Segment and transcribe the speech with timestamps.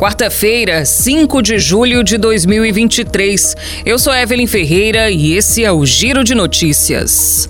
[0.00, 3.54] Quarta-feira, 5 de julho de 2023.
[3.84, 7.46] Eu sou Evelyn Ferreira e esse é o Giro de Notícias.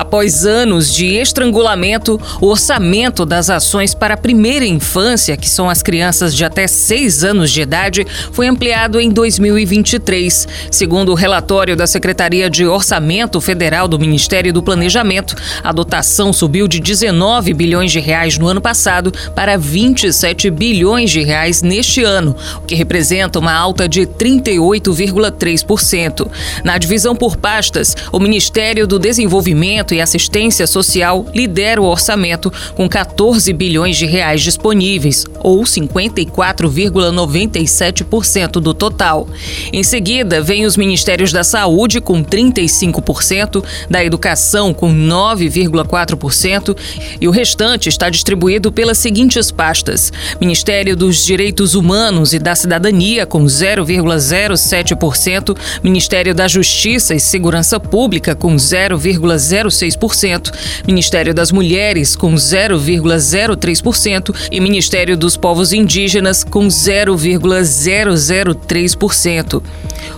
[0.00, 5.82] Após anos de estrangulamento, o orçamento das ações para a primeira infância, que são as
[5.82, 10.48] crianças de até 6 anos de idade, foi ampliado em 2023.
[10.70, 16.66] Segundo o relatório da Secretaria de Orçamento Federal do Ministério do Planejamento, a dotação subiu
[16.66, 22.34] de 19 bilhões de reais no ano passado para 27 bilhões de reais neste ano,
[22.56, 26.26] o que representa uma alta de 38,3%.
[26.64, 32.88] Na divisão por pastas, o Ministério do Desenvolvimento e Assistência Social lidera o orçamento com
[32.88, 39.28] 14 bilhões de reais disponíveis, ou 54,97% do total.
[39.72, 46.76] Em seguida, vem os Ministérios da Saúde com 35%, da Educação com 9,4%
[47.20, 53.26] e o restante está distribuído pelas seguintes pastas: Ministério dos Direitos Humanos e da Cidadania
[53.26, 60.52] com 0,07%, Ministério da Justiça e Segurança Pública com 0,06 0,6%,
[60.86, 69.62] Ministério das Mulheres com 0,03% e Ministério dos Povos Indígenas com 0,003%.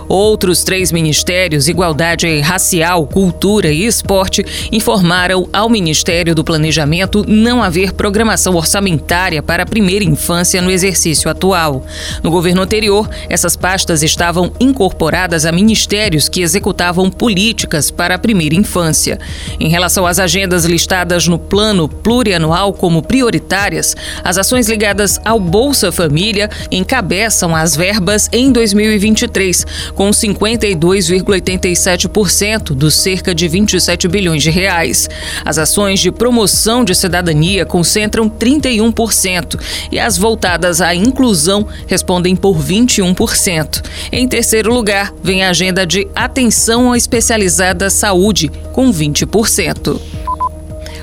[0.07, 7.93] Outros três ministérios, Igualdade Racial, Cultura e Esporte, informaram ao Ministério do Planejamento não haver
[7.93, 11.85] programação orçamentária para a primeira infância no exercício atual.
[12.21, 18.55] No governo anterior, essas pastas estavam incorporadas a ministérios que executavam políticas para a primeira
[18.55, 19.17] infância.
[19.59, 25.91] Em relação às agendas listadas no plano plurianual como prioritárias, as ações ligadas ao Bolsa
[25.91, 35.07] Família encabeçam as verbas em 2023, com 52,87% dos cerca de 27 bilhões de reais.
[35.45, 39.59] As ações de promoção de cidadania concentram 31%
[39.91, 43.83] e as voltadas à inclusão respondem por 21%.
[44.11, 49.99] Em terceiro lugar, vem a agenda de atenção especializada à saúde, com 20% por cento.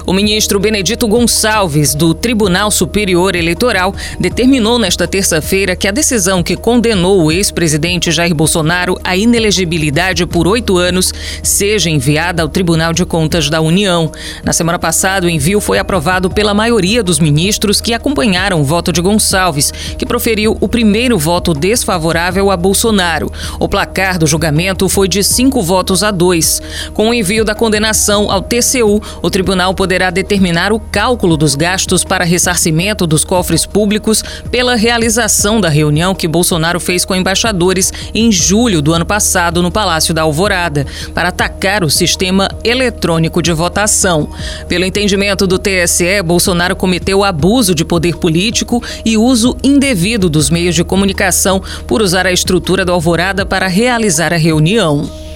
[0.07, 6.57] O ministro Benedito Gonçalves, do Tribunal Superior Eleitoral, determinou nesta terça-feira que a decisão que
[6.57, 11.13] condenou o ex-presidente Jair Bolsonaro à inelegibilidade por oito anos
[11.43, 14.11] seja enviada ao Tribunal de Contas da União.
[14.43, 18.93] Na semana passada, o envio foi aprovado pela maioria dos ministros que acompanharam o voto
[18.93, 23.31] de Gonçalves, que proferiu o primeiro voto desfavorável a Bolsonaro.
[23.59, 26.63] O placar do julgamento foi de cinco votos a dois.
[26.95, 31.57] Com o envio da condenação ao TCU, o tribunal poderá poderá determinar o cálculo dos
[31.57, 37.93] gastos para ressarcimento dos cofres públicos pela realização da reunião que Bolsonaro fez com embaixadores
[38.15, 43.53] em julho do ano passado no Palácio da Alvorada, para atacar o sistema eletrônico de
[43.53, 44.31] votação.
[44.69, 50.77] Pelo entendimento do TSE, Bolsonaro cometeu abuso de poder político e uso indevido dos meios
[50.77, 55.30] de comunicação por usar a estrutura do Alvorada para realizar a reunião.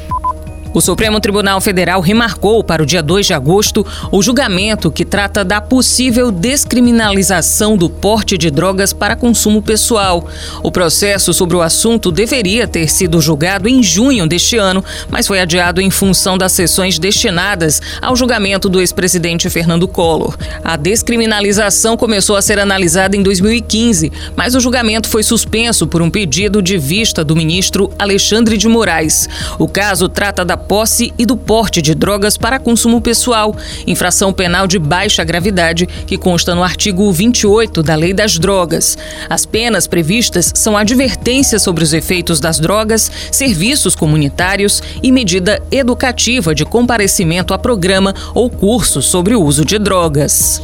[0.75, 5.45] O Supremo Tribunal Federal remarcou para o dia 2 de agosto o julgamento que trata
[5.45, 10.27] da possível descriminalização do porte de drogas para consumo pessoal.
[10.65, 15.39] O processo sobre o assunto deveria ter sido julgado em junho deste ano, mas foi
[15.39, 20.37] adiado em função das sessões destinadas ao julgamento do ex-presidente Fernando Collor.
[20.65, 26.11] A descriminalização começou a ser analisada em 2015, mas o julgamento foi suspenso por um
[26.11, 29.29] pedido de vista do ministro Alexandre de Moraes.
[29.57, 33.55] O caso trata da posse e do porte de drogas para consumo pessoal,
[33.87, 38.97] infração penal de baixa gravidade que consta no artigo 28 da Lei das Drogas.
[39.29, 46.55] As penas previstas são advertências sobre os efeitos das drogas, serviços comunitários e medida educativa
[46.55, 50.61] de comparecimento a programa ou curso sobre o uso de drogas.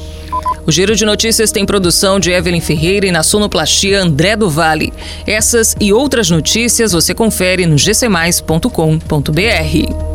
[0.66, 4.92] O Giro de Notícias tem produção de Evelyn Ferreira e na sonoplastia André do Vale.
[5.26, 10.09] Essas e outras notícias você confere no gcmais.com.br.